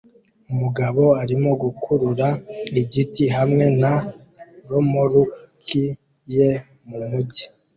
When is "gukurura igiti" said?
1.63-3.23